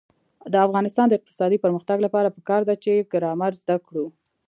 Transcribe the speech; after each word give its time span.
د 0.51 0.55
افغانستان 0.67 1.05
د 1.09 1.13
اقتصادي 1.19 1.57
پرمختګ 1.65 1.97
لپاره 2.05 2.33
پکار 2.37 2.61
ده 2.69 2.75
چې 2.83 3.07
ګرامر 3.11 3.51
زده 3.61 3.77
کړو. 3.85 4.05